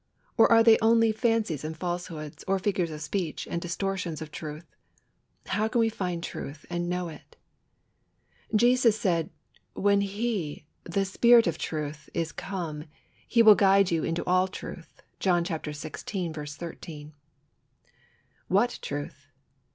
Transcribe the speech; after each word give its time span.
Or 0.35 0.51
are 0.51 0.63
they 0.63 0.79
only 0.81 1.11
fancies 1.11 1.63
and 1.63 1.77
falsehoods, 1.77 2.43
or 2.47 2.57
figures 2.57 2.89
of 2.89 3.01
speech 3.03 3.47
and 3.47 3.61
distortions 3.61 4.19
of 4.19 4.31
truth? 4.31 4.65
How 5.45 5.67
can 5.67 5.77
we 5.77 5.89
find 5.89 6.23
truth 6.23 6.65
and 6.71 6.89
know 6.89 7.07
it? 7.07 7.35
Jesus 8.55 8.99
said, 8.99 9.29
"When 9.73 10.01
He, 10.01 10.65
the 10.85 11.05
Spirit 11.05 11.45
of 11.45 11.59
Truth, 11.59 12.09
is 12.15 12.31
come, 12.31 12.85
He 13.27 13.43
will 13.43 13.53
guide 13.53 13.91
you 13.91 14.03
into 14.03 14.25
all 14.25 14.47
truth" 14.47 15.03
(John 15.19 15.45
xvi. 15.45 16.55
13). 16.57 17.13
What 18.47 18.79
truth? 18.81 19.27